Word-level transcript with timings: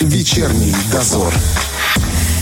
Вечерний 0.00 0.74
дозор. 0.90 1.30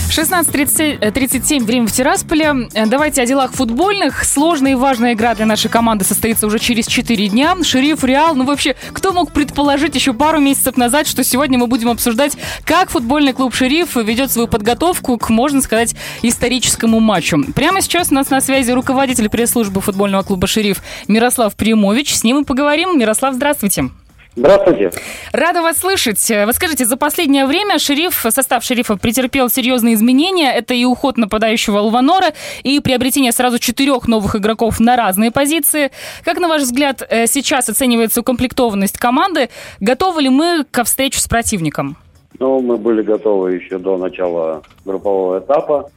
16.37, 0.09 1.65
время 1.65 1.87
в 1.87 1.91
Тирасполе. 1.91 2.69
Э, 2.73 2.85
давайте 2.85 3.21
о 3.21 3.25
делах 3.25 3.51
футбольных. 3.51 4.23
Сложная 4.23 4.71
и 4.71 4.75
важная 4.75 5.13
игра 5.13 5.35
для 5.35 5.45
нашей 5.45 5.69
команды 5.69 6.05
состоится 6.05 6.47
уже 6.47 6.57
через 6.57 6.87
4 6.87 7.27
дня. 7.27 7.57
Шериф, 7.61 8.05
Реал, 8.05 8.33
ну 8.33 8.45
вообще, 8.45 8.77
кто 8.93 9.11
мог 9.11 9.33
предположить 9.33 9.93
еще 9.93 10.13
пару 10.13 10.39
месяцев 10.39 10.77
назад, 10.77 11.05
что 11.05 11.21
сегодня 11.25 11.59
мы 11.59 11.67
будем 11.67 11.89
обсуждать, 11.89 12.37
как 12.63 12.91
футбольный 12.91 13.33
клуб 13.33 13.53
Шериф 13.53 13.97
ведет 13.97 14.31
свою 14.31 14.47
подготовку 14.47 15.17
к, 15.17 15.29
можно 15.29 15.61
сказать, 15.61 15.95
историческому 16.21 17.01
матчу. 17.01 17.43
Прямо 17.55 17.81
сейчас 17.81 18.09
у 18.09 18.13
нас 18.13 18.29
на 18.29 18.39
связи 18.39 18.71
руководитель 18.71 19.27
пресс-службы 19.27 19.81
футбольного 19.81 20.23
клуба 20.23 20.47
Шериф 20.47 20.81
Мирослав 21.09 21.55
Примович. 21.55 22.15
С 22.15 22.23
ним 22.23 22.37
мы 22.37 22.45
поговорим. 22.45 22.97
Мирослав, 22.97 23.35
здравствуйте. 23.35 23.89
Здравствуйте. 24.35 24.91
Рада 25.33 25.61
вас 25.61 25.79
слышать. 25.79 26.23
Вы 26.29 26.53
скажите, 26.53 26.85
за 26.85 26.97
последнее 26.97 27.45
время 27.45 27.79
шериф, 27.79 28.25
состав 28.29 28.63
шерифа 28.63 28.95
претерпел 28.95 29.49
серьезные 29.49 29.95
изменения. 29.95 30.53
Это 30.53 30.73
и 30.73 30.85
уход 30.85 31.17
нападающего 31.17 31.79
Лванора, 31.79 32.33
и 32.63 32.79
приобретение 32.79 33.31
сразу 33.31 33.59
четырех 33.59 34.07
новых 34.07 34.35
игроков 34.35 34.79
на 34.79 34.95
разные 34.95 35.31
позиции. 35.31 35.91
Как, 36.23 36.39
на 36.39 36.47
ваш 36.47 36.61
взгляд, 36.61 37.05
э, 37.09 37.25
сейчас 37.27 37.69
оценивается 37.69 38.21
укомплектованность 38.21 38.97
команды? 38.97 39.49
Готовы 39.79 40.21
ли 40.21 40.29
мы 40.29 40.63
ко 40.69 40.83
встрече 40.83 41.19
с 41.19 41.27
противником? 41.27 41.97
Ну, 42.39 42.61
мы 42.61 42.77
были 42.77 43.01
готовы 43.01 43.55
еще 43.55 43.79
до 43.79 43.97
начала 43.97 44.61
группового 44.85 45.39
этапа. 45.39 45.89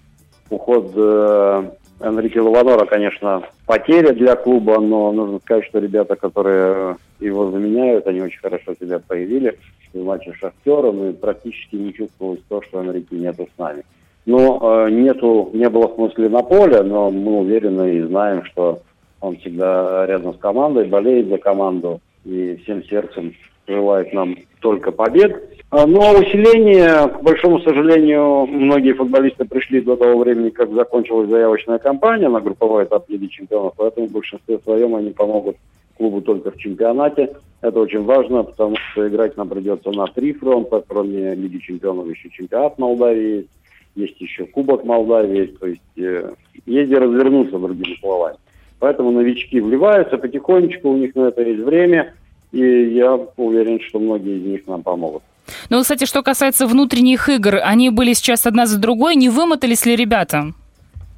Уход 0.50 0.92
э, 0.96 1.64
Энрике 2.00 2.40
Лаванора, 2.40 2.86
конечно, 2.86 3.42
потеря 3.66 4.12
для 4.12 4.34
клуба, 4.34 4.80
но 4.80 5.12
нужно 5.12 5.38
сказать, 5.38 5.64
что 5.66 5.78
ребята, 5.78 6.16
которые 6.16 6.96
его 7.24 7.50
заменяют, 7.50 8.06
они 8.06 8.20
очень 8.20 8.40
хорошо 8.40 8.74
себя 8.78 8.98
проявили 8.98 9.58
в 9.92 10.04
матче 10.04 10.32
с 10.32 10.36
Шахтером, 10.36 11.08
и 11.08 11.12
практически 11.12 11.76
не 11.76 11.92
чувствовалось 11.92 12.40
то, 12.48 12.62
что 12.62 12.80
Энрике 12.80 13.16
нету 13.16 13.48
с 13.54 13.58
нами. 13.58 13.82
Но 14.24 14.86
э, 14.86 14.90
нету, 14.90 15.50
не 15.52 15.68
было 15.68 15.92
смысла 15.94 16.28
на 16.28 16.42
поле, 16.42 16.82
но 16.82 17.10
мы 17.10 17.40
уверены 17.40 17.96
и 17.96 18.02
знаем, 18.02 18.44
что 18.44 18.80
он 19.20 19.36
всегда 19.36 20.06
рядом 20.06 20.34
с 20.34 20.38
командой, 20.38 20.86
болеет 20.86 21.28
за 21.28 21.38
команду 21.38 22.00
и 22.24 22.56
всем 22.62 22.84
сердцем 22.84 23.34
желает 23.66 24.12
нам 24.12 24.36
только 24.60 24.92
побед. 24.92 25.50
А, 25.70 25.86
но 25.86 26.12
усиление, 26.12 27.08
к 27.08 27.22
большому 27.22 27.60
сожалению, 27.60 28.46
многие 28.46 28.92
футболисты 28.92 29.44
пришли 29.44 29.80
до 29.80 29.96
того 29.96 30.18
времени, 30.18 30.50
как 30.50 30.70
закончилась 30.72 31.30
заявочная 31.30 31.78
кампания 31.78 32.28
на 32.28 32.40
групповой 32.40 32.84
этап 32.84 33.08
Лиги 33.08 33.26
Чемпионов, 33.26 33.74
поэтому 33.76 34.06
в 34.06 34.12
большинстве 34.12 34.58
своем 34.58 34.94
они 34.94 35.10
помогут 35.10 35.56
клубу 35.96 36.20
только 36.20 36.50
в 36.50 36.56
чемпионате. 36.58 37.34
Это 37.60 37.78
очень 37.78 38.02
важно, 38.02 38.42
потому 38.42 38.76
что 38.76 39.08
играть 39.08 39.36
нам 39.36 39.48
придется 39.48 39.90
на 39.90 40.06
три 40.06 40.32
фронта, 40.32 40.82
кроме 40.86 41.34
Лиги 41.34 41.58
Чемпионов 41.58 42.08
еще 42.08 42.28
чемпионат 42.30 42.78
Молдавии 42.78 43.36
есть, 43.36 43.48
есть 43.94 44.20
еще 44.20 44.46
Кубок 44.46 44.84
Молдавии, 44.84 45.46
то 45.46 45.66
есть 45.66 45.80
э, 45.96 46.32
есть 46.66 46.88
где 46.88 46.98
развернуться, 46.98 47.58
другими 47.58 47.96
словами. 48.00 48.36
Поэтому 48.80 49.12
новички 49.12 49.60
вливаются 49.60 50.18
потихонечку, 50.18 50.88
у 50.90 50.96
них 50.96 51.14
на 51.14 51.28
это 51.28 51.42
есть 51.42 51.62
время, 51.62 52.14
и 52.50 52.58
я 52.58 53.14
уверен, 53.36 53.80
что 53.80 54.00
многие 54.00 54.38
из 54.38 54.42
них 54.44 54.66
нам 54.66 54.82
помогут. 54.82 55.22
Ну, 55.70 55.80
кстати, 55.80 56.04
что 56.04 56.22
касается 56.22 56.66
внутренних 56.66 57.28
игр, 57.28 57.60
они 57.62 57.90
были 57.90 58.12
сейчас 58.12 58.46
одна 58.46 58.66
за 58.66 58.80
другой. 58.80 59.16
Не 59.16 59.28
вымотались 59.28 59.86
ли 59.86 59.96
ребята 59.96 60.52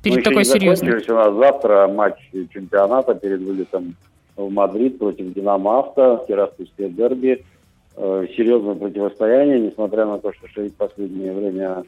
перед 0.03 0.17
Мы 0.17 0.23
такой 0.23 0.45
серьезной? 0.45 1.03
У 1.09 1.13
нас 1.15 1.35
завтра 1.35 1.89
матч 1.89 2.15
чемпионата 2.53 3.15
перед 3.15 3.41
вылетом 3.41 3.97
в 4.37 4.51
Мадрид 4.51 4.99
против 4.99 5.33
Динамо 5.33 5.81
Авто, 5.81 6.25
Тираспольское 6.27 6.89
дерби. 6.89 7.45
Э, 7.97 8.27
серьезное 8.37 8.75
противостояние, 8.75 9.61
несмотря 9.61 10.05
на 10.05 10.19
то, 10.19 10.33
что 10.33 10.49
Шериф 10.49 10.73
в 10.73 10.77
последнее 10.77 11.33
время 11.33 11.85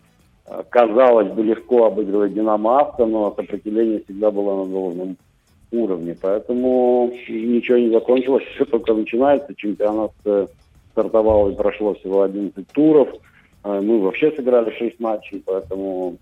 э, 0.46 0.62
казалось 0.68 1.32
бы 1.32 1.42
легко 1.42 1.86
обыгрывать 1.86 2.34
Динамо 2.34 2.80
Авто, 2.80 3.06
но 3.06 3.34
сопротивление 3.34 4.02
всегда 4.04 4.30
было 4.30 4.64
на 4.64 4.70
должном 4.70 5.16
уровне. 5.72 6.16
Поэтому 6.20 7.12
ничего 7.28 7.78
не 7.78 7.90
закончилось, 7.90 8.44
все 8.54 8.64
только 8.64 8.94
начинается. 8.94 9.54
Чемпионат 9.56 10.12
э, 10.24 10.46
стартовал 10.92 11.50
и 11.50 11.56
прошло 11.56 11.94
всего 11.94 12.22
11 12.22 12.66
туров. 12.68 13.08
Мы 13.64 14.00
вообще 14.00 14.30
сыграли 14.30 14.70
6 14.70 15.00
матчей, 15.00 15.42
поэтому 15.44 16.18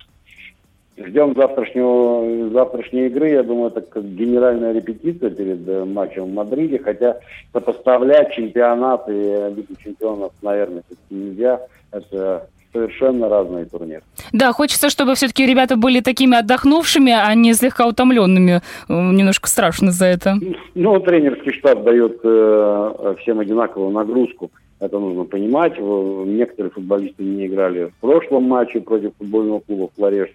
ждем 0.97 1.35
завтрашнего, 1.35 2.51
завтрашней 2.51 3.07
игры. 3.07 3.31
Я 3.31 3.43
думаю, 3.43 3.69
это 3.69 3.81
как 3.81 4.05
генеральная 4.05 4.73
репетиция 4.73 5.31
перед 5.31 5.67
э, 5.69 5.85
матчем 5.85 6.25
в 6.25 6.35
Мадриде. 6.35 6.79
Хотя 6.79 7.19
сопоставлять 7.53 8.33
чемпионат 8.33 9.09
и 9.09 9.13
Лигу 9.57 9.75
чемпионов, 9.83 10.33
наверное, 10.43 10.83
все-таки 10.87 11.15
нельзя. 11.15 11.61
Это 11.91 12.49
совершенно 12.73 13.29
разные 13.29 13.67
турниры. 13.67 14.03
Да, 14.33 14.53
хочется, 14.53 14.91
чтобы 14.91 15.15
все-таки 15.15 15.47
ребята 15.47 15.77
были 15.77 16.01
такими 16.01 16.37
отдохнувшими, 16.37 17.13
а 17.13 17.33
не 17.35 17.55
слегка 17.55 17.87
утомленными. 17.87 18.63
Немножко 18.89 19.49
страшно 19.49 19.93
за 19.93 20.07
это. 20.07 20.35
Ну, 20.75 20.99
тренерский 21.01 21.53
штаб 21.53 21.85
дает 21.85 22.19
э, 22.25 23.15
всем 23.21 23.39
одинаковую 23.39 23.93
нагрузку. 23.93 24.51
Это 24.81 24.99
нужно 24.99 25.25
понимать. 25.25 25.79
Некоторые 25.79 26.71
футболисты 26.73 27.23
не 27.23 27.47
играли 27.47 27.87
в 27.87 28.01
прошлом 28.01 28.45
матче 28.45 28.81
против 28.81 29.13
футбольного 29.19 29.61
клуба 29.61 29.89
«Флореш». 29.97 30.29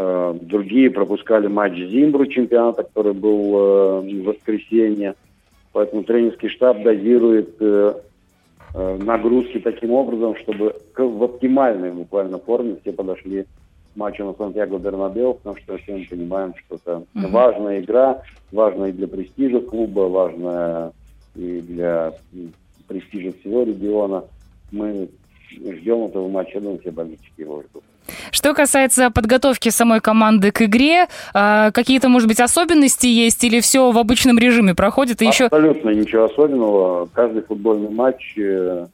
Э, 0.00 0.32
другие 0.40 0.90
пропускали 0.90 1.48
матч 1.48 1.76
Зимбру 1.76 2.24
чемпионата, 2.26 2.84
который 2.84 3.14
был 3.14 3.58
э, 3.58 4.00
в 4.02 4.24
воскресенье. 4.26 5.16
Поэтому 5.72 6.04
тренерский 6.04 6.50
штаб 6.50 6.84
дозирует 6.84 7.56
э, 7.58 7.94
нагрузки 8.74 9.58
таким 9.58 9.90
образом, 9.90 10.36
чтобы 10.36 10.76
в 10.96 11.22
оптимальной 11.24 11.90
буквально 11.90 12.38
форме 12.38 12.76
все 12.80 12.92
подошли 12.92 13.42
к 13.42 13.96
матчу 13.96 14.24
на 14.24 14.34
Сантьяго 14.34 14.78
Бернабео, 14.78 15.32
потому 15.32 15.56
что 15.56 15.76
все 15.78 15.96
мы 15.96 16.06
понимаем, 16.08 16.54
что 16.54 16.76
это 16.76 17.02
uh-huh. 17.16 17.30
важная 17.32 17.80
игра, 17.80 18.22
важная 18.52 18.90
и 18.90 18.92
для 18.92 19.08
престижа 19.08 19.60
клуба, 19.60 20.02
важная 20.02 20.92
и 21.34 21.60
для 21.60 22.12
престижа 22.86 23.32
всего 23.40 23.64
региона. 23.64 24.22
Мы 24.70 25.08
ждем 25.50 26.04
этого 26.04 26.28
матча, 26.28 26.60
думаю, 26.60 26.78
все 26.78 26.92
болельщики 26.92 27.40
его 27.40 27.64
ждут. 27.68 27.82
Что 28.30 28.54
касается 28.54 29.10
подготовки 29.10 29.68
самой 29.68 30.00
команды 30.00 30.50
к 30.50 30.62
игре, 30.62 31.06
а, 31.34 31.70
какие-то, 31.70 32.08
может 32.08 32.28
быть, 32.28 32.40
особенности 32.40 33.06
есть 33.06 33.42
или 33.44 33.60
все 33.60 33.90
в 33.90 33.98
обычном 33.98 34.38
режиме 34.38 34.74
проходит? 34.74 35.22
И 35.22 35.28
Абсолютно 35.28 35.90
ничего 35.90 36.24
особенного. 36.24 37.08
Каждый 37.12 37.42
футбольный 37.42 37.90
матч 37.90 38.34
э, 38.36 38.86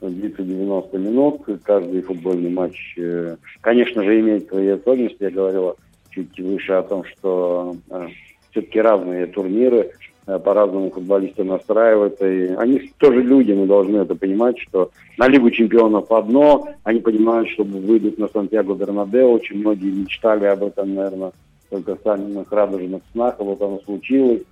длится 0.00 0.42
90 0.42 0.98
минут. 0.98 1.42
Каждый 1.64 2.02
футбольный 2.02 2.50
матч, 2.50 2.94
э, 2.96 3.36
конечно 3.60 4.02
же, 4.02 4.20
имеет 4.20 4.48
свои 4.48 4.68
особенности. 4.68 5.24
Я 5.24 5.30
говорила 5.30 5.76
чуть 6.10 6.38
выше 6.38 6.72
о 6.72 6.82
том, 6.82 7.04
что 7.04 7.76
э, 7.90 8.08
все-таки 8.50 8.80
разные 8.80 9.26
турниры, 9.26 9.92
по-разному 10.24 10.90
футболисты 10.90 11.44
настраиваются. 11.44 12.30
И 12.30 12.48
они 12.54 12.92
тоже 12.98 13.22
люди, 13.22 13.52
мы 13.52 13.66
должны 13.66 13.98
это 13.98 14.14
понимать, 14.14 14.58
что 14.58 14.90
на 15.18 15.28
Лигу 15.28 15.50
чемпионов 15.50 16.10
одно, 16.12 16.68
они 16.84 17.00
понимают, 17.00 17.48
что 17.50 17.64
выйдут 17.64 18.18
на 18.18 18.28
Сантьяго 18.28 18.74
Бернадео, 18.74 19.32
очень 19.32 19.58
многие 19.58 19.90
мечтали 19.90 20.44
об 20.44 20.62
этом, 20.62 20.94
наверное, 20.94 21.32
только 21.70 21.96
в 21.96 22.02
самых 22.02 22.52
радужных 22.52 23.02
снах, 23.12 23.36
а 23.38 23.42
вот 23.44 23.60
оно 23.62 23.80
случилось. 23.84 24.42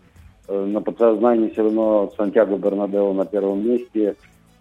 Э, 0.48 0.66
на 0.66 0.80
подсознании 0.80 1.50
все 1.50 1.62
равно 1.62 2.12
Сантьяго 2.16 2.56
Бернадео 2.56 3.12
на 3.12 3.24
первом 3.24 3.64
месте. 3.64 4.16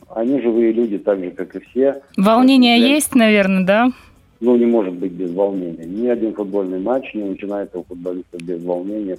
Они 0.09 0.39
живые 0.41 0.71
люди, 0.71 0.97
так 0.97 1.19
же, 1.19 1.31
как 1.31 1.55
и 1.55 1.59
все. 1.59 2.01
Волнение 2.17 2.73
Поэтому, 2.73 2.93
есть, 2.93 3.15
наверное, 3.15 3.65
да? 3.65 3.91
Ну, 4.39 4.55
не 4.55 4.65
может 4.65 4.93
быть 4.93 5.11
без 5.11 5.31
волнения. 5.31 5.85
Ни 5.85 6.07
один 6.07 6.33
футбольный 6.33 6.79
матч 6.79 7.13
не 7.13 7.23
начинается 7.23 7.79
у 7.79 7.83
футболистов 7.83 8.41
без 8.41 8.63
волнения. 8.63 9.17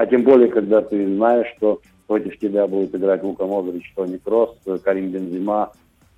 А 0.00 0.06
тем 0.06 0.22
более, 0.22 0.48
когда 0.48 0.80
ты 0.80 1.14
знаешь, 1.14 1.46
что 1.58 1.82
против 2.06 2.38
тебя 2.38 2.66
будет 2.66 2.94
играть 2.94 3.22
Лука 3.22 3.44
Модрич, 3.44 3.92
Тони 3.94 4.16
Кросс, 4.16 4.56
Карим 4.82 5.10
Бензима 5.10 5.72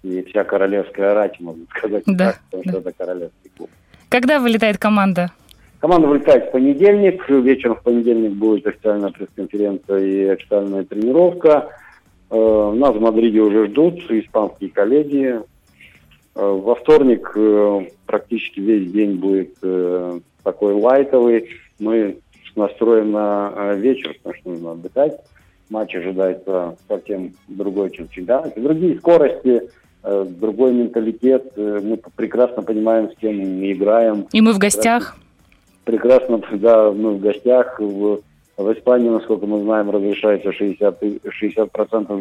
и 0.05 0.23
вся 0.23 0.45
королевская 0.45 1.15
рать, 1.15 1.41
можно 1.41 1.65
сказать 1.77 2.05
да, 2.07 2.31
так, 2.31 2.41
потому 2.45 2.63
да. 2.63 2.71
что 2.71 2.79
это 2.79 2.93
королевский 2.97 3.51
клуб. 3.57 3.71
Когда 4.09 4.39
вылетает 4.39 4.79
команда? 4.79 5.33
Команда 5.81 6.07
вылетает 6.07 6.47
в 6.47 6.53
понедельник. 6.53 7.29
Вечером 7.29 7.75
в 7.75 7.83
понедельник 7.83 8.35
будет 8.35 8.69
официальная 8.69 9.11
пресс-конференция 9.11 9.99
и 9.99 10.25
официальная 10.27 10.85
тренировка. 10.85 11.71
Э, 12.31 12.73
нас 12.77 12.95
в 12.95 13.01
Мадриде 13.01 13.41
уже 13.41 13.67
ждут 13.67 13.99
испанские 14.09 14.71
коллеги. 14.71 15.41
Э, 15.41 15.41
во 16.37 16.77
вторник 16.77 17.33
э, 17.35 17.89
практически 18.07 18.61
весь 18.61 18.93
день 18.93 19.17
будет 19.17 19.57
такой 20.45 20.75
лайтовый. 20.75 21.49
Мы 21.81 22.19
настроен 22.57 23.13
на 23.13 23.53
э, 23.55 23.77
вечер, 23.77 24.15
потому 24.23 24.35
что 24.35 24.51
нужно 24.51 24.73
отдыхать. 24.73 25.21
Матч 25.71 25.95
ожидается 25.95 26.77
совсем 26.89 27.33
другой, 27.49 27.91
чем 27.91 28.09
всегда. 28.09 28.45
Другие 28.57 28.99
скорости, 28.99 29.63
э, 30.03 30.27
другой 30.29 30.75
менталитет. 30.75 31.53
Э, 31.57 31.81
мы 31.83 31.99
прекрасно 32.17 32.63
понимаем, 32.63 33.11
с 33.11 33.17
кем 33.17 33.39
мы 33.39 33.73
играем. 33.73 34.27
И 34.33 34.41
мы 34.41 34.53
в 34.53 34.59
гостях. 34.59 35.17
Прекрасно, 35.85 36.41
да, 36.53 36.91
мы 36.93 37.13
в 37.13 37.21
гостях. 37.21 37.81
В, 37.81 38.21
в 38.57 38.73
Испании, 38.73 39.09
насколько 39.09 39.47
мы 39.47 39.63
знаем, 39.63 39.91
разрешается 39.91 40.51
60%, 40.51 41.31
60 41.31 41.71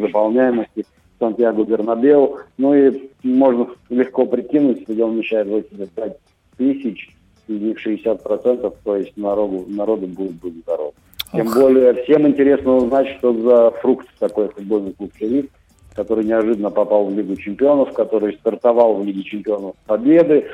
заполняемости. 0.00 0.86
Сантьяго 1.22 1.62
Бернабеу. 1.62 2.38
Ну 2.58 2.74
и 2.74 3.10
можно 3.22 3.68
легко 3.90 4.26
прикинуть, 4.26 4.82
стадион 4.82 5.12
вмещает 5.12 5.46
85 5.46 6.16
тысяч, 6.56 7.10
из 7.48 7.60
них 7.60 7.86
60%, 7.86 8.74
то 8.84 8.96
есть 8.96 9.16
народу, 9.16 9.64
народу 9.68 10.06
будет, 10.06 10.32
будет 10.32 10.62
здоров. 10.62 10.94
Тем 11.32 11.46
Ох. 11.46 11.54
более 11.54 11.94
всем 12.04 12.26
интересно 12.26 12.76
узнать, 12.76 13.08
что 13.18 13.32
за 13.32 13.70
фрукт 13.80 14.06
такой 14.18 14.48
футбольный 14.48 14.92
клуб 14.92 15.12
«Шериф», 15.18 15.46
который 15.94 16.24
неожиданно 16.24 16.70
попал 16.70 17.06
в 17.06 17.16
Лигу 17.16 17.36
чемпионов, 17.36 17.92
который 17.92 18.34
стартовал 18.34 18.94
в 18.94 19.04
Лиге 19.04 19.22
чемпионов 19.22 19.74
победы. 19.86 20.46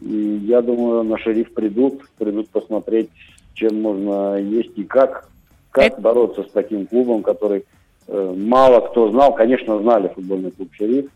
И 0.00 0.40
я 0.44 0.62
думаю, 0.62 1.02
на 1.02 1.18
«Шериф» 1.18 1.52
придут, 1.52 2.02
придут 2.16 2.48
посмотреть, 2.50 3.10
чем 3.54 3.82
можно 3.82 4.36
есть 4.36 4.76
и 4.76 4.84
как, 4.84 5.28
как 5.70 5.84
Это... 5.84 6.00
бороться 6.00 6.44
с 6.44 6.50
таким 6.50 6.86
клубом, 6.86 7.22
который 7.22 7.64
э, 8.06 8.34
мало 8.36 8.80
кто 8.88 9.10
знал. 9.10 9.34
Конечно, 9.34 9.80
знали 9.80 10.12
футбольный 10.14 10.52
клуб 10.52 10.68
«Шериф», 10.72 11.10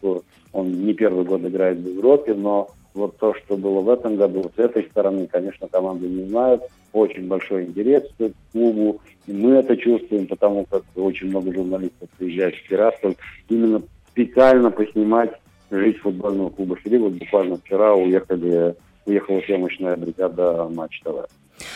он 0.53 0.71
не 0.87 0.95
первый 0.95 1.25
год 1.25 1.45
играет 1.45 1.79
в 1.79 1.89
Европе, 1.89 2.35
но 2.35 2.69
вот 2.95 3.17
то, 3.19 3.35
что 3.35 3.57
было 3.57 3.81
в 3.81 3.91
этом 3.91 4.17
году, 4.17 4.51
с 4.55 4.59
этой 4.59 4.85
стороны, 4.85 5.27
конечно, 5.27 5.69
команды 5.69 6.07
не 6.07 6.25
знают. 6.29 6.63
Очень 6.93 7.27
большой 7.27 7.65
интерес 7.65 8.05
к 8.17 8.31
клубу. 8.53 9.01
И 9.27 9.33
мы 9.33 9.57
это 9.57 9.77
чувствуем, 9.77 10.29
потому 10.29 10.65
как 10.71 10.85
очень 10.95 11.29
много 11.29 11.53
журналистов 11.53 12.09
приезжает 12.17 12.55
в 12.55 12.69
Тирасполь 12.69 13.17
именно 13.49 13.83
специально 14.11 14.71
поснимать 14.71 15.33
жизнь 15.71 15.99
футбольного 15.99 16.51
клуба 16.51 16.79
«Шри». 16.79 16.99
Вот 16.99 17.15
буквально 17.15 17.57
вчера 17.57 17.95
уехали, 17.95 18.77
уехала 19.07 19.41
съемочная 19.41 19.97
бригада 19.97 20.69
«Матч 20.73 21.01
ТВ». 21.03 21.27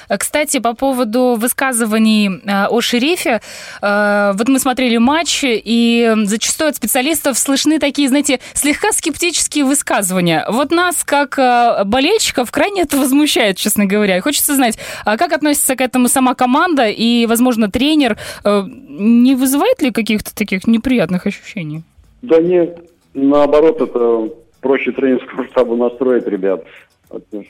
Кстати, 0.08 0.58
по 0.58 0.74
поводу 0.74 1.36
высказываний 1.38 2.28
э, 2.28 2.66
о 2.66 2.80
шерифе, 2.80 3.40
э, 3.82 4.32
вот 4.34 4.48
мы 4.48 4.58
смотрели 4.58 4.96
матч, 4.96 5.40
и 5.44 6.14
зачастую 6.24 6.70
от 6.70 6.76
специалистов 6.76 7.38
слышны 7.38 7.78
такие, 7.78 8.08
знаете, 8.08 8.40
слегка 8.54 8.92
скептические 8.92 9.64
высказывания. 9.64 10.44
Вот 10.48 10.70
нас, 10.70 11.04
как 11.04 11.38
э, 11.38 11.84
болельщиков, 11.84 12.50
крайне 12.50 12.82
это 12.82 12.96
возмущает, 12.96 13.56
честно 13.56 13.86
говоря. 13.86 14.16
И 14.16 14.20
хочется 14.20 14.54
знать, 14.54 14.78
а 15.04 15.16
как 15.16 15.32
относится 15.32 15.76
к 15.76 15.80
этому 15.80 16.08
сама 16.08 16.34
команда 16.34 16.88
и, 16.88 17.26
возможно, 17.26 17.70
тренер? 17.70 18.16
Не 18.44 19.34
вызывает 19.34 19.80
ли 19.82 19.90
каких-то 19.90 20.34
таких 20.34 20.66
неприятных 20.66 21.26
ощущений? 21.26 21.82
Да 22.22 22.40
нет, 22.40 22.78
наоборот, 23.14 23.80
это 23.80 24.30
проще 24.60 24.92
тренерскому 24.92 25.44
штабу 25.44 25.76
настроить 25.76 26.26
ребят. 26.26 26.64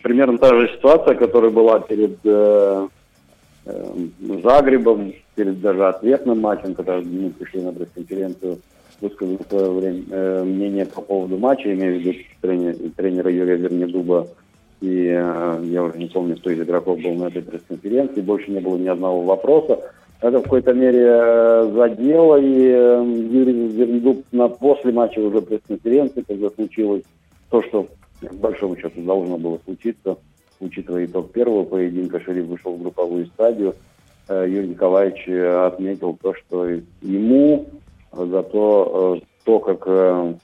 Примерно 0.03 0.39
та 0.39 0.55
же 0.55 0.69
ситуация, 0.69 1.15
которая 1.15 1.51
была 1.51 1.81
перед 1.81 2.19
э, 2.25 2.89
э, 3.67 3.95
Загребом, 4.43 5.13
перед 5.35 5.61
даже 5.61 5.87
ответным 5.87 6.41
матчем, 6.41 6.75
когда 6.75 6.97
мы 6.99 7.31
пришли 7.31 7.63
на 7.63 7.73
пресс-конференцию, 7.73 8.59
высказал 9.01 9.39
свое 9.49 9.71
время, 9.71 10.03
э, 10.11 10.45
мнение 10.45 10.87
по 10.87 11.01
поводу 11.01 11.39
матча, 11.39 11.73
имею 11.73 11.97
в 11.97 12.03
виду 12.03 12.19
тренер, 12.41 12.77
тренера 12.97 13.31
Юрия 13.31 13.57
Вернедуба, 13.57 14.29
и 14.81 15.09
э, 15.09 15.61
я 15.65 15.83
уже 15.83 15.99
не 15.99 16.07
помню, 16.07 16.37
кто 16.37 16.51
из 16.51 16.61
игроков 16.61 17.01
был 17.01 17.15
на 17.15 17.27
этой 17.27 17.43
пресс-конференции, 17.43 18.21
больше 18.21 18.51
не 18.51 18.61
было 18.61 18.77
ни 18.77 18.89
одного 18.89 19.23
вопроса. 19.23 19.81
Это 20.21 20.39
в 20.39 20.43
какой-то 20.45 20.73
мере 20.73 21.05
э, 21.05 21.73
задело, 21.75 22.41
и 22.41 22.71
э, 22.71 23.05
Юрий 23.31 23.69
Вернедуб 23.69 24.25
на 24.31 24.49
после 24.49 24.93
матча 24.93 25.19
уже 25.19 25.41
пресс-конференции, 25.43 26.25
когда 26.27 26.51
случилось 26.51 27.03
то, 27.51 27.63
что 27.63 27.89
к 28.21 28.35
большому 28.35 28.77
счету 28.77 29.01
должно 29.03 29.39
было 29.39 29.59
случиться, 29.65 30.17
учитывая 30.61 31.07
итог 31.07 31.33
первого 31.33 31.65
поединка, 31.65 32.21
Шериф 32.21 32.47
вышел 32.47 32.75
в 32.75 32.83
групповую 32.83 33.27
стадию. 33.27 33.75
Э, 34.29 34.45
Юрий 34.49 34.69
Николаевич 34.69 35.25
э, 35.27 35.67
отметил 35.67 36.19
то, 36.21 36.35
что 36.35 36.67
ему 37.01 37.67
за 38.13 38.43
то, 38.43 39.19
э, 39.19 39.27
то 39.45 39.59
как 39.61 40.39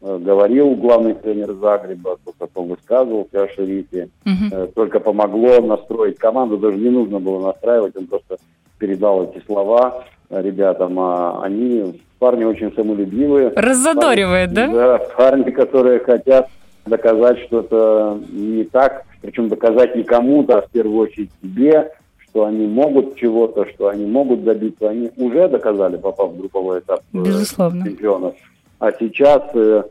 говорил 0.00 0.74
главный 0.76 1.14
тренер 1.14 1.52
Загреба, 1.54 2.18
то, 2.24 2.32
как 2.38 2.50
он 2.54 2.68
высказывался 2.68 3.44
о 3.44 3.48
Шерифе, 3.50 4.08
угу. 4.24 4.66
только 4.74 4.98
помогло 4.98 5.60
настроить 5.60 6.18
команду, 6.18 6.56
даже 6.56 6.78
не 6.78 6.88
нужно 6.88 7.20
было 7.20 7.48
настраивать, 7.48 7.96
он 7.96 8.06
просто 8.06 8.38
передал 8.78 9.24
эти 9.24 9.44
слова 9.44 10.04
ребятам, 10.30 10.98
а 10.98 11.42
они 11.42 12.00
парни 12.18 12.44
очень 12.44 12.72
самолюбивые. 12.74 13.52
Раззадоривает, 13.54 14.54
парни, 14.54 14.72
да? 14.72 14.98
Да, 14.98 15.04
парни, 15.16 15.50
которые 15.50 16.00
хотят 16.00 16.48
доказать 16.86 17.38
что-то 17.40 18.20
не 18.30 18.64
так, 18.64 19.04
причем 19.22 19.48
доказать 19.48 19.96
не 19.96 20.02
кому-то, 20.02 20.58
а 20.58 20.62
в 20.62 20.70
первую 20.70 20.98
очередь 20.98 21.30
себе, 21.42 21.92
что 22.30 22.44
они 22.44 22.66
могут 22.66 23.16
чего-то, 23.16 23.66
что 23.70 23.88
они 23.88 24.06
могут 24.06 24.44
добиться. 24.44 24.88
Они 24.88 25.10
уже 25.16 25.48
доказали, 25.48 25.96
попав 25.96 26.32
в 26.32 26.38
групповой 26.38 26.80
этап 26.80 27.00
э, 27.12 27.18
Безусловно. 27.18 27.84
чемпионов. 27.84 28.34
А 28.78 28.92
сейчас, 28.92 29.42
э, 29.54 29.82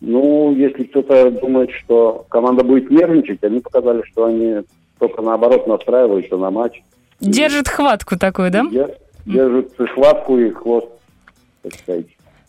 ну, 0.00 0.54
если 0.54 0.84
кто-то 0.84 1.30
думает, 1.30 1.70
что 1.70 2.26
команда 2.28 2.64
будет 2.64 2.90
нервничать, 2.90 3.42
они 3.42 3.60
показали, 3.60 4.02
что 4.02 4.26
они 4.26 4.62
только 4.98 5.22
наоборот 5.22 5.66
настраиваются 5.66 6.36
на 6.36 6.50
матч. 6.50 6.82
Держит 7.20 7.68
хватку 7.68 8.18
такую, 8.18 8.50
да? 8.50 8.64
Держит 9.24 9.72
хватку 9.76 10.38
и 10.38 10.50
хвост, 10.50 10.88
так 11.62 11.74
сказать, 11.74 12.06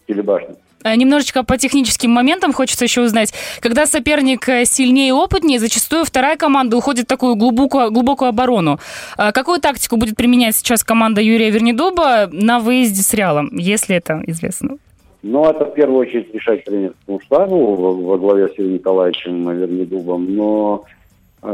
телебашни. 0.08 0.56
Э, 0.86 0.96
немножечко 0.96 1.44
по 1.44 1.58
техническим 1.58 2.12
моментам 2.12 2.54
хочется 2.54 2.86
еще 2.86 3.02
узнать. 3.02 3.34
Когда 3.60 3.88
соперник 3.88 4.48
э, 4.48 4.66
сильнее 4.66 5.10
и 5.10 5.12
опытнее, 5.12 5.60
зачастую 5.60 6.06
вторая 6.06 6.38
команда 6.38 6.78
уходит 6.78 7.06
в 7.06 7.08
такую 7.08 7.36
глубокую, 7.36 7.92
глубокую 7.92 8.30
оборону. 8.30 8.78
Э, 9.18 9.32
какую 9.32 9.60
тактику 9.60 9.98
будет 9.98 10.16
применять 10.16 10.56
сейчас 10.56 10.84
команда 10.84 11.22
Юрия 11.22 11.50
Вернедуба 11.50 12.30
на 12.32 12.60
выезде 12.60 13.02
с 13.02 13.14
Реалом, 13.16 13.50
если 13.54 13.96
это 13.96 14.22
известно? 14.28 14.78
Ну, 15.24 15.50
это 15.50 15.66
в 15.66 15.74
первую 15.74 16.02
очередь 16.02 16.32
решать 16.36 16.64
тренерскому 16.66 17.20
штабу 17.22 17.74
во, 17.74 17.94
во 17.94 18.18
главе 18.20 18.48
с 18.48 18.58
Юрием 18.60 18.76
Николаевичем 18.76 19.50
Вернедубом. 19.58 20.36
Но 20.36 20.84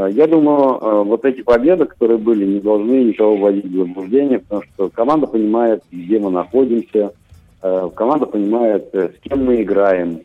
я 0.09 0.27
думаю, 0.27 1.03
вот 1.05 1.23
эти 1.25 1.41
победы, 1.41 1.85
которые 1.85 2.17
были, 2.17 2.45
не 2.45 2.59
должны 2.59 3.03
никого 3.03 3.35
вводить 3.35 3.65
в 3.65 3.77
заблуждение, 3.77 4.39
потому 4.39 4.63
что 4.63 4.89
команда 4.89 5.27
понимает, 5.27 5.83
где 5.91 6.19
мы 6.19 6.31
находимся, 6.31 7.11
команда 7.61 8.25
понимает, 8.25 8.89
э, 8.93 9.09
с 9.09 9.19
кем 9.21 9.45
мы 9.45 9.61
играем. 9.61 10.21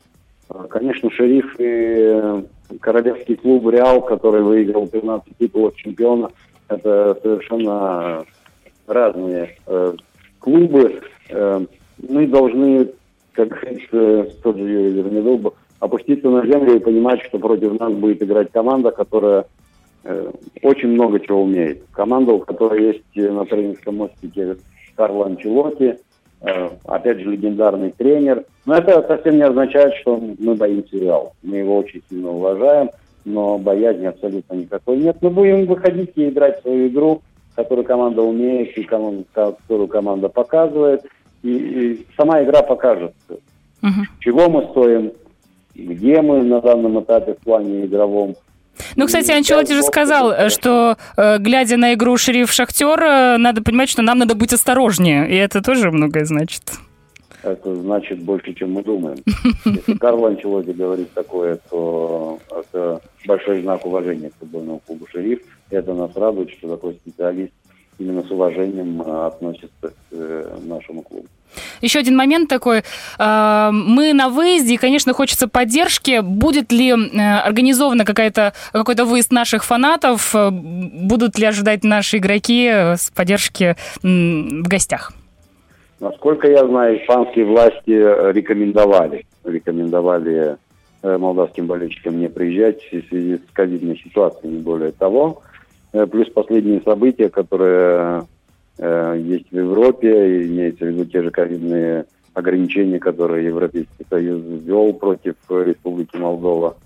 Э, 0.49 0.65
конечно, 0.71 1.11
шериф 1.11 1.55
и 1.59 2.43
королевский 2.81 3.37
клуб 3.37 3.69
«Реал», 3.69 4.01
который 4.01 4.43
выиграл 4.43 4.89
15 4.89 5.37
титулов 5.39 5.77
чемпиона, 5.77 6.31
это 6.69 7.17
совершенно 7.23 8.25
разные 8.89 9.57
клубы. 10.41 11.01
Мы 11.31 12.27
должны, 12.27 12.89
как 13.33 13.49
говорится 13.49 14.37
тот 14.43 14.57
же 14.57 14.65
Юрий 14.65 15.03
Вернедуб, 15.03 15.55
опуститься 15.79 16.29
на 16.29 16.45
землю 16.45 16.75
и 16.75 16.81
понимать, 16.81 17.23
что 17.23 17.39
против 17.39 17.79
нас 17.79 17.93
будет 17.93 18.21
играть 18.21 18.51
команда, 18.51 18.91
которая 18.91 19.47
очень 20.63 20.89
много 20.89 21.21
чего 21.21 21.43
умеет. 21.43 21.85
Команда, 21.93 22.33
у 22.33 22.41
которой 22.41 22.83
есть 22.85 23.05
на 23.15 23.45
тренерском 23.45 23.97
мостике 23.99 24.57
Карло 24.97 25.27
Анчелотти, 25.27 25.85
Э, 25.87 25.95
опять 26.41 27.21
же, 27.21 27.31
легендарный 27.31 27.91
тренер. 27.91 28.45
Но 28.65 28.77
это 28.77 29.05
совсем 29.07 29.37
не 29.37 29.43
означает, 29.43 29.95
что 29.95 30.21
мы 30.39 30.55
боимся 30.55 30.97
Реал. 30.99 31.33
Мы 31.43 31.59
его 31.59 31.79
очень 31.79 32.03
сильно 32.09 32.31
уважаем, 32.31 32.91
но 33.25 33.59
боязни 33.59 34.07
абсолютно 34.07 34.55
никакой 34.55 34.99
нет. 34.99 35.17
Мы 35.21 35.31
будем 35.31 35.67
выходить 35.67 36.13
и 36.17 36.29
играть 36.29 36.61
свою 36.63 36.89
игру, 36.89 37.23
которую 37.55 37.85
команда 37.85 38.23
умеет 38.23 38.77
и 38.77 38.85
которую 38.85 39.89
команда 39.89 40.29
показывает. 40.29 41.05
И, 41.43 41.51
и 41.51 42.07
сама 42.17 42.43
игра 42.43 42.63
покажет, 42.63 43.15
угу. 43.29 44.01
чего 44.21 44.49
мы 44.49 44.69
стоим, 44.71 45.13
где 45.75 46.21
мы 46.23 46.43
на 46.43 46.61
данном 46.61 47.01
этапе 47.01 47.35
в 47.35 47.39
плане 47.39 47.87
игровом. 47.87 48.35
Ну, 48.97 49.07
кстати, 49.07 49.31
Анчелоти 49.31 49.73
же 49.73 49.83
сказал, 49.83 50.51
что, 50.51 50.97
э, 51.17 51.39
глядя 51.39 51.77
на 51.77 51.95
игру 51.95 52.17
Шериф 52.17 52.53
Шахтер, 52.53 53.03
э, 53.03 53.37
надо 53.39 53.63
понимать, 53.63 53.89
что 53.89 54.03
нам 54.03 54.19
надо 54.19 54.35
быть 54.35 54.53
осторожнее. 54.53 55.29
И 55.29 55.35
это 55.35 55.63
тоже 55.63 55.91
многое 55.91 56.25
значит. 56.25 56.63
Это 57.43 57.77
значит 57.77 58.19
больше, 58.23 58.55
чем 58.55 58.73
мы 58.73 58.83
думаем. 58.83 59.19
Если 59.65 59.95
Карл 59.95 60.27
Анчелоти 60.27 60.71
говорит 60.71 61.13
такое, 61.13 61.61
то 61.71 62.41
это 62.51 63.01
большой 63.25 63.63
знак 63.63 63.87
уважения 63.87 64.31
к 64.31 64.35
футбольному 64.41 64.81
клубу 64.85 65.07
«Шериф». 65.13 65.41
Это 65.71 65.95
нас 65.95 66.11
радует, 66.17 66.51
что 66.51 66.69
такой 66.69 66.95
специалист 66.95 67.53
именно 67.99 68.23
с 68.23 68.31
уважением 68.31 69.03
относится 69.03 69.93
к 70.11 70.15
нашему 70.63 71.03
клубу. 71.03 71.27
Еще 71.81 71.99
один 71.99 72.17
момент 72.17 72.49
такой. 72.49 72.83
А, 73.19 73.71
мы 73.73 74.13
на 74.13 74.29
выезде, 74.29 74.75
и, 74.75 74.77
конечно, 74.77 75.13
хочется 75.13 75.49
поддержки. 75.49 76.21
Будет 76.21 76.73
ли 76.73 76.91
э, 76.91 76.95
организована 76.95 78.05
какая-то, 78.05 78.53
какой-то 78.73 79.05
выезд 79.05 79.33
наших 79.33 79.65
фанатов? 79.65 80.35
Будут 80.35 81.39
ли 81.39 81.47
ожидать 81.47 81.85
наши 81.85 82.19
игроки 82.19 82.69
с 82.69 83.11
поддержки 83.15 83.77
в 84.03 84.69
гостях? 84.69 85.13
Насколько 86.01 86.49
я 86.49 86.67
знаю, 86.67 87.03
испанские 87.03 87.47
власти 87.47 87.91
рекомендовали, 88.33 89.27
рекомендовали 89.45 90.57
э, 91.03 91.19
молдавским 91.19 91.67
болельщикам 91.67 92.21
не 92.21 92.29
приезжать 92.29 92.83
в 92.83 93.09
связи 93.09 93.37
с 93.37 93.53
ковидной 93.53 93.99
ситуацией, 94.05 94.53
не 94.53 94.59
более 94.59 94.93
того. 94.93 95.43
Э, 95.97 96.07
плюс 96.07 96.29
последние 96.31 96.81
события, 96.83 97.29
которые 97.29 98.27
Э, 98.79 99.19
есть 99.19 99.51
в 99.51 99.57
Европе, 99.57 100.47
имеется 100.47 100.85
в 100.85 100.89
виду 100.89 101.07
те 101.07 101.23
же 101.23 101.31
ковидные 101.31 102.05
ограничения, 102.35 102.99
которые 102.99 103.47
Европейский 103.47 104.05
Союз 104.09 104.43
ввел 104.45 104.93
против 104.93 105.35
Республики 105.49 106.17
Молдова. 106.17 106.77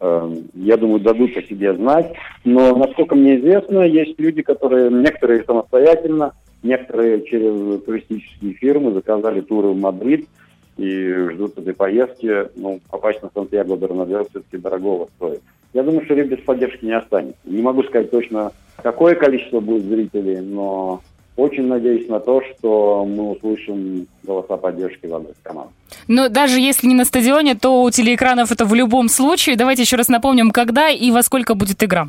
Эм, 0.00 0.48
я 0.54 0.76
думаю, 0.76 1.00
дадут 1.00 1.36
о 1.36 1.42
себе 1.42 1.74
знать. 1.74 2.12
Но, 2.44 2.74
насколько 2.76 3.14
мне 3.14 3.38
известно, 3.38 3.80
есть 3.80 4.18
люди, 4.18 4.42
которые, 4.42 4.90
некоторые 4.90 5.44
самостоятельно, 5.44 6.34
некоторые 6.62 7.24
через 7.24 7.82
туристические 7.82 8.54
фирмы 8.54 8.92
заказали 8.92 9.40
туры 9.40 9.68
в 9.68 9.78
Мадрид 9.78 10.28
и 10.76 11.12
ждут 11.32 11.56
этой 11.56 11.72
поездки. 11.72 12.48
Ну, 12.56 12.80
попасть 12.90 13.22
на 13.22 13.30
Сантьяго 13.32 13.76
Бернадер 13.76 14.26
все-таки 14.28 14.58
дорогого 14.58 15.08
стоит. 15.16 15.40
Я 15.72 15.82
думаю, 15.82 16.04
что 16.04 16.14
без 16.14 16.40
поддержки 16.40 16.84
не 16.84 16.96
останется. 16.96 17.38
Не 17.44 17.62
могу 17.62 17.82
сказать 17.82 18.10
точно, 18.10 18.52
какое 18.82 19.14
количество 19.14 19.60
будет 19.60 19.84
зрителей, 19.84 20.40
но 20.40 21.00
очень 21.36 21.66
надеюсь 21.66 22.08
на 22.08 22.18
то, 22.18 22.40
что 22.42 23.04
мы 23.04 23.32
услышим 23.32 24.06
голоса 24.22 24.56
поддержки 24.56 25.06
в 25.06 25.14
адрес 25.14 25.34
команды. 25.42 25.72
Но 26.08 26.28
даже 26.28 26.60
если 26.60 26.86
не 26.86 26.94
на 26.94 27.04
стадионе, 27.04 27.54
то 27.54 27.82
у 27.82 27.90
телеэкранов 27.90 28.50
это 28.50 28.64
в 28.64 28.74
любом 28.74 29.08
случае. 29.08 29.56
Давайте 29.56 29.82
еще 29.82 29.96
раз 29.96 30.08
напомним, 30.08 30.50
когда 30.50 30.88
и 30.88 31.10
во 31.10 31.22
сколько 31.22 31.54
будет 31.54 31.82
игра. 31.82 32.08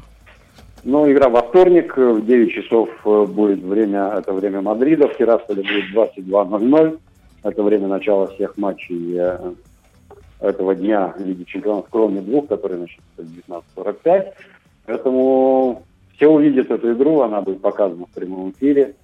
Ну, 0.83 1.11
игра 1.11 1.27
во 1.27 1.41
вторник, 1.41 1.97
в 1.97 2.25
9 2.25 2.53
часов 2.53 2.89
э, 3.03 3.25
будет 3.25 3.61
время, 3.61 4.13
это 4.17 4.31
время 4.31 4.61
Мадрида, 4.61 5.09
в 5.09 5.17
Тирасполе 5.17 5.61
будет 5.61 5.93
22.00, 5.93 6.97
это 7.43 7.63
время 7.63 7.87
начала 7.87 8.27
всех 8.27 8.55
матчей 8.57 9.17
этого 10.39 10.75
дня 10.75 11.13
Лиги 11.17 11.43
Чемпионов, 11.43 11.87
кроме 11.89 12.21
двух, 12.21 12.47
которые 12.47 12.79
начнутся 12.79 13.21
в 13.47 13.77
19.45. 13.77 14.33
Поэтому 14.85 15.83
все 16.15 16.27
увидят 16.27 16.71
эту 16.71 16.93
игру, 16.93 17.21
она 17.21 17.41
будет 17.41 17.61
показана 17.61 18.05
в 18.05 18.09
прямом 18.09 18.51
эфире. 18.51 18.95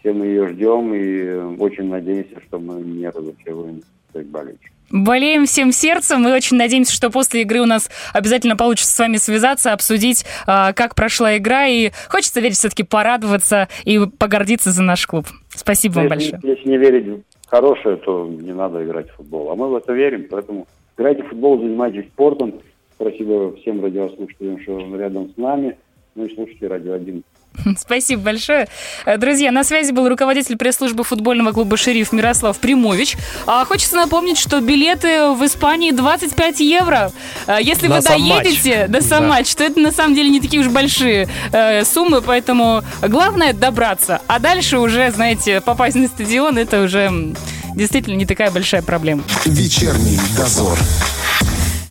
Все 0.00 0.12
мы 0.12 0.26
ее 0.26 0.48
ждем 0.48 0.94
и 0.94 1.60
очень 1.60 1.88
надеемся, 1.88 2.40
что 2.46 2.58
мы 2.58 2.80
не 2.80 3.08
разочаруем 3.08 3.82
своих 4.10 4.26
болельщиков. 4.28 4.72
Болеем 4.90 5.46
всем 5.46 5.72
сердцем. 5.72 6.20
Мы 6.20 6.34
очень 6.34 6.58
надеемся, 6.58 6.92
что 6.92 7.08
после 7.10 7.42
игры 7.42 7.60
у 7.60 7.66
нас 7.66 7.88
обязательно 8.12 8.56
получится 8.56 8.94
с 8.94 8.98
вами 8.98 9.16
связаться, 9.16 9.72
обсудить, 9.72 10.26
а, 10.46 10.74
как 10.74 10.94
прошла 10.94 11.38
игра. 11.38 11.66
И 11.66 11.92
хочется 12.08 12.40
верить, 12.40 12.58
все-таки 12.58 12.82
порадоваться 12.82 13.68
и 13.84 13.98
погордиться 14.18 14.70
за 14.70 14.82
наш 14.82 15.06
клуб. 15.06 15.26
Спасибо 15.54 15.94
вам 15.94 16.04
если, 16.04 16.32
большое. 16.32 16.56
Если 16.56 16.68
не 16.68 16.76
верить 16.76 17.06
в 17.06 17.48
хорошее, 17.48 17.96
то 17.96 18.26
не 18.26 18.52
надо 18.52 18.84
играть 18.84 19.08
в 19.10 19.16
футбол. 19.16 19.50
А 19.50 19.54
мы 19.54 19.68
в 19.68 19.76
это 19.76 19.94
верим, 19.94 20.26
поэтому 20.30 20.66
играйте 20.96 21.22
в 21.22 21.28
футбол, 21.28 21.58
занимайтесь 21.58 22.06
спортом. 22.06 22.54
Спасибо 22.94 23.56
всем 23.56 23.82
радиослушателям, 23.82 24.60
что 24.60 24.96
рядом 24.96 25.30
с 25.30 25.36
нами. 25.36 25.76
Ну 26.14 26.26
и 26.26 26.34
слушайте 26.34 26.66
Радио 26.66 26.92
1. 26.92 27.24
Спасибо 27.78 28.22
большое. 28.22 28.68
Э, 29.04 29.16
друзья, 29.16 29.50
на 29.50 29.64
связи 29.64 29.92
был 29.92 30.08
руководитель 30.08 30.56
пресс-службы 30.56 31.04
футбольного 31.04 31.52
клуба 31.52 31.76
«Шериф» 31.76 32.12
Мирослав 32.12 32.58
Примович. 32.58 33.16
А 33.46 33.64
хочется 33.64 33.96
напомнить, 33.96 34.38
что 34.38 34.60
билеты 34.60 35.30
в 35.32 35.44
Испании 35.44 35.90
25 35.90 36.60
евро. 36.60 37.10
А 37.46 37.60
если 37.60 37.88
на 37.88 37.96
вы 37.96 38.02
доедете 38.02 38.86
до 38.88 39.00
сам 39.00 39.22
да. 39.22 39.28
матч, 39.28 39.54
то 39.54 39.64
это 39.64 39.80
на 39.80 39.90
самом 39.90 40.14
деле 40.14 40.30
не 40.30 40.40
такие 40.40 40.60
уж 40.60 40.68
большие 40.68 41.28
э, 41.52 41.84
суммы, 41.84 42.22
поэтому 42.22 42.82
главное 43.02 43.52
добраться. 43.52 44.20
А 44.26 44.38
дальше 44.38 44.78
уже, 44.78 45.10
знаете, 45.10 45.60
попасть 45.60 45.96
на 45.96 46.08
стадион, 46.08 46.58
это 46.58 46.82
уже 46.82 47.32
действительно 47.74 48.14
не 48.14 48.26
такая 48.26 48.50
большая 48.50 48.82
проблема. 48.82 49.22
Вечерний 49.44 50.18
дозор. 50.36 50.78